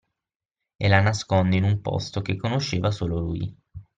[0.77, 3.55] E la nasconde in un posto che conosceva solo lui